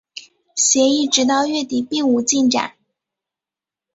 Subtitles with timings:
[0.55, 2.73] 协议直到月底并无进展。